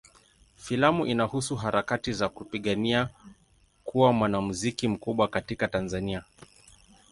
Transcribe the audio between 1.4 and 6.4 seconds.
harakati za kupigania kuwa mwanamuziki mkubwa katika Tanzania.